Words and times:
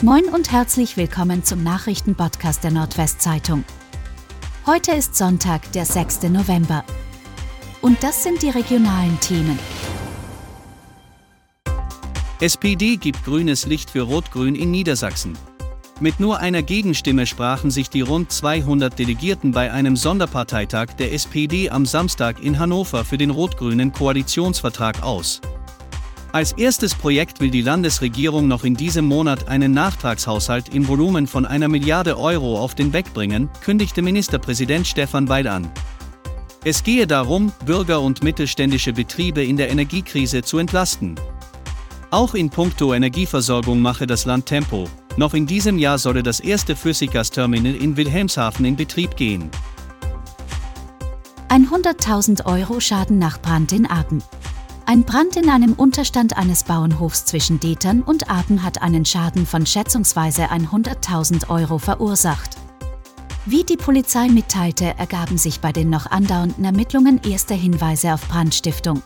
Moin 0.00 0.26
und 0.26 0.52
herzlich 0.52 0.96
willkommen 0.96 1.42
zum 1.42 1.64
Nachrichtenpodcast 1.64 2.62
der 2.62 2.70
Nordwestzeitung. 2.70 3.64
Heute 4.64 4.92
ist 4.92 5.16
Sonntag, 5.16 5.72
der 5.72 5.86
6. 5.86 6.22
November. 6.28 6.84
Und 7.80 8.00
das 8.04 8.22
sind 8.22 8.40
die 8.42 8.50
regionalen 8.50 9.18
Themen. 9.18 9.58
SPD 12.40 12.94
gibt 12.94 13.24
grünes 13.24 13.66
Licht 13.66 13.90
für 13.90 14.02
Rot-Grün 14.02 14.54
in 14.54 14.70
Niedersachsen. 14.70 15.36
Mit 15.98 16.20
nur 16.20 16.38
einer 16.38 16.62
Gegenstimme 16.62 17.26
sprachen 17.26 17.72
sich 17.72 17.90
die 17.90 18.02
rund 18.02 18.30
200 18.30 18.96
Delegierten 18.96 19.50
bei 19.50 19.72
einem 19.72 19.96
Sonderparteitag 19.96 20.92
der 20.96 21.12
SPD 21.12 21.70
am 21.70 21.86
Samstag 21.86 22.40
in 22.40 22.60
Hannover 22.60 23.04
für 23.04 23.18
den 23.18 23.30
rot-grünen 23.30 23.92
Koalitionsvertrag 23.92 25.02
aus. 25.02 25.40
Als 26.30 26.52
erstes 26.52 26.94
Projekt 26.94 27.40
will 27.40 27.50
die 27.50 27.62
Landesregierung 27.62 28.48
noch 28.48 28.62
in 28.62 28.74
diesem 28.74 29.06
Monat 29.06 29.48
einen 29.48 29.72
Nachtragshaushalt 29.72 30.74
im 30.74 30.86
Volumen 30.86 31.26
von 31.26 31.46
einer 31.46 31.68
Milliarde 31.68 32.18
Euro 32.18 32.58
auf 32.60 32.74
den 32.74 32.92
Weg 32.92 33.14
bringen, 33.14 33.48
kündigte 33.62 34.02
Ministerpräsident 34.02 34.86
Stefan 34.86 35.28
Weil 35.30 35.48
an. 35.48 35.70
Es 36.64 36.82
gehe 36.82 37.06
darum, 37.06 37.50
Bürger 37.64 38.02
und 38.02 38.22
mittelständische 38.22 38.92
Betriebe 38.92 39.42
in 39.42 39.56
der 39.56 39.70
Energiekrise 39.70 40.42
zu 40.42 40.58
entlasten. 40.58 41.18
Auch 42.10 42.34
in 42.34 42.50
puncto 42.50 42.92
Energieversorgung 42.92 43.80
mache 43.80 44.06
das 44.06 44.26
Land 44.26 44.46
Tempo. 44.46 44.86
Noch 45.16 45.32
in 45.32 45.46
diesem 45.46 45.78
Jahr 45.78 45.98
solle 45.98 46.22
das 46.22 46.40
erste 46.40 46.76
Flüssiggasterminal 46.76 47.74
in 47.74 47.96
Wilhelmshaven 47.96 48.66
in 48.66 48.76
Betrieb 48.76 49.16
gehen. 49.16 49.50
100.000 51.48 52.44
Euro 52.44 52.80
Schaden 52.80 53.18
nach 53.18 53.40
Brand 53.40 53.72
in 53.72 53.90
Aachen. 53.90 54.22
Ein 54.90 55.04
Brand 55.04 55.36
in 55.36 55.50
einem 55.50 55.74
Unterstand 55.74 56.38
eines 56.38 56.64
Bauernhofs 56.64 57.26
zwischen 57.26 57.60
Detern 57.60 58.00
und 58.00 58.30
Apen 58.30 58.62
hat 58.62 58.80
einen 58.80 59.04
Schaden 59.04 59.44
von 59.44 59.66
schätzungsweise 59.66 60.44
100.000 60.44 61.50
Euro 61.50 61.76
verursacht. 61.76 62.56
Wie 63.44 63.64
die 63.64 63.76
Polizei 63.76 64.28
mitteilte, 64.28 64.94
ergaben 64.96 65.36
sich 65.36 65.60
bei 65.60 65.72
den 65.72 65.90
noch 65.90 66.06
andauernden 66.06 66.64
Ermittlungen 66.64 67.20
erste 67.22 67.52
Hinweise 67.52 68.14
auf 68.14 68.26
Brandstiftung. 68.28 69.02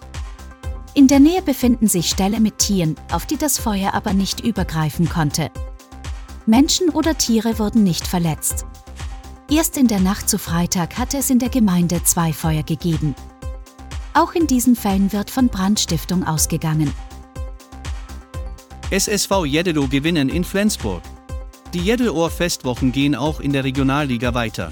In 0.94 1.08
der 1.08 1.18
Nähe 1.18 1.42
befinden 1.42 1.88
sich 1.88 2.08
Ställe 2.08 2.38
mit 2.38 2.58
Tieren, 2.58 2.94
auf 3.10 3.26
die 3.26 3.36
das 3.36 3.58
Feuer 3.58 3.92
aber 3.92 4.12
nicht 4.12 4.38
übergreifen 4.38 5.08
konnte. 5.08 5.50
Menschen 6.46 6.90
oder 6.90 7.18
Tiere 7.18 7.58
wurden 7.58 7.82
nicht 7.82 8.06
verletzt. 8.06 8.66
Erst 9.50 9.76
in 9.76 9.88
der 9.88 9.98
Nacht 9.98 10.28
zu 10.28 10.38
Freitag 10.38 10.96
hatte 10.96 11.18
es 11.18 11.28
in 11.28 11.40
der 11.40 11.48
Gemeinde 11.48 12.04
zwei 12.04 12.32
Feuer 12.32 12.62
gegeben. 12.62 13.16
Auch 14.14 14.34
in 14.34 14.46
diesen 14.46 14.76
Fällen 14.76 15.12
wird 15.12 15.30
von 15.30 15.48
Brandstiftung 15.48 16.24
ausgegangen. 16.24 16.92
SSV 18.90 19.46
Jeddelo 19.46 19.88
gewinnen 19.88 20.28
in 20.28 20.44
Flensburg. 20.44 21.02
Die 21.72 21.80
Jeddelohr-Festwochen 21.80 22.92
gehen 22.92 23.14
auch 23.14 23.40
in 23.40 23.54
der 23.54 23.64
Regionalliga 23.64 24.34
weiter. 24.34 24.70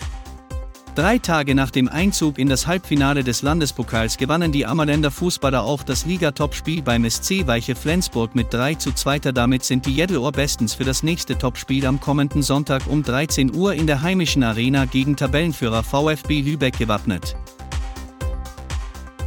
Drei 0.94 1.18
Tage 1.18 1.54
nach 1.54 1.70
dem 1.70 1.88
Einzug 1.88 2.38
in 2.38 2.50
das 2.50 2.66
Halbfinale 2.66 3.24
des 3.24 3.40
Landespokals 3.40 4.18
gewannen 4.18 4.52
die 4.52 4.66
Ammerländer 4.66 5.10
Fußballer 5.10 5.62
auch 5.62 5.84
das 5.84 6.04
Ligatopspiel 6.04 6.82
beim 6.82 7.08
SC 7.08 7.46
Weiche 7.46 7.74
Flensburg 7.74 8.34
mit 8.34 8.52
3 8.52 8.74
zu 8.74 8.92
2. 8.92 9.20
Damit 9.32 9.64
sind 9.64 9.86
die 9.86 9.94
Jeddelohr 9.94 10.32
bestens 10.32 10.74
für 10.74 10.84
das 10.84 11.02
nächste 11.02 11.38
Topspiel 11.38 11.86
am 11.86 12.00
kommenden 12.00 12.42
Sonntag 12.42 12.82
um 12.88 13.02
13 13.02 13.54
Uhr 13.54 13.72
in 13.72 13.86
der 13.86 14.02
heimischen 14.02 14.42
Arena 14.42 14.84
gegen 14.84 15.16
Tabellenführer 15.16 15.82
VfB 15.82 16.42
Lübeck 16.42 16.76
gewappnet. 16.76 17.36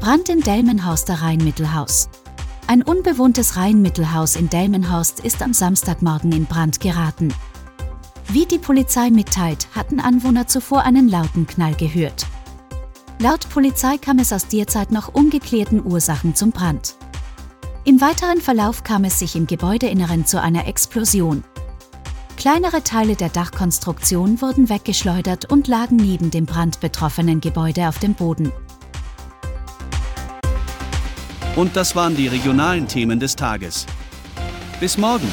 Brand 0.04 0.28
in 0.28 0.42
Delmenhorst 0.42 1.08
der 1.08 1.22
Rheinmittelhaus. 1.22 2.10
Ein 2.68 2.82
unbewohntes 2.82 3.56
Rheinmittelhaus 3.56 4.36
in 4.36 4.50
Delmenhorst 4.50 5.22
ist 5.22 5.42
am 5.42 5.54
Samstagmorgen 5.54 6.34
in 6.34 6.46
Brand 6.46 6.82
geraten. 6.82 7.34
Wie 8.28 8.46
die 8.46 8.58
Polizei 8.58 9.12
mitteilt, 9.12 9.70
hatten 9.74 10.02
Anwohner 10.02 10.46
zuvor 10.46 10.82
einen 10.82 11.08
lauten 11.08 11.48
Knall 11.48 11.74
gehört. 11.76 12.26
Laut 13.20 13.48
Polizei 13.50 13.98
kam 13.98 14.20
es 14.20 14.34
aus 14.34 14.50
derzeit 14.50 14.92
noch 14.92 15.08
ungeklärten 15.08 15.82
Ursachen 15.82 16.36
zum 16.36 16.52
Brand. 16.52 16.96
Im 17.86 18.02
weiteren 18.02 18.42
Verlauf 18.42 18.84
kam 18.84 19.06
es 19.06 19.20
sich 19.20 19.38
im 19.38 19.48
Gebäudeinneren 19.48 20.26
zu 20.26 20.42
einer 20.42 20.68
Explosion. 20.68 21.46
Kleinere 22.36 22.84
Teile 22.84 23.16
der 23.16 23.30
Dachkonstruktion 23.30 24.42
wurden 24.42 24.68
weggeschleudert 24.68 25.50
und 25.50 25.70
lagen 25.70 25.96
neben 25.96 26.30
dem 26.30 26.46
brandbetroffenen 26.46 27.40
Gebäude 27.40 27.88
auf 27.88 28.00
dem 28.00 28.16
Boden. 28.16 28.52
Und 31.56 31.76
das 31.76 31.96
waren 31.96 32.16
die 32.16 32.28
regionalen 32.28 32.88
Themen 32.88 33.20
des 33.20 33.36
Tages. 33.36 33.86
Bis 34.80 34.98
morgen! 34.98 35.28